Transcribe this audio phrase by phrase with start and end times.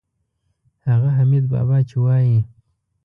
[0.87, 2.37] هغه حمیدبابا چې وایي.